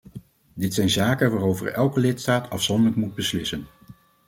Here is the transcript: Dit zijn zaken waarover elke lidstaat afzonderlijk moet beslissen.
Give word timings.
Dit 0.53 0.73
zijn 0.73 0.89
zaken 0.89 1.31
waarover 1.31 1.67
elke 1.73 1.99
lidstaat 1.99 2.49
afzonderlijk 2.49 2.97
moet 2.97 3.15
beslissen. 3.15 3.67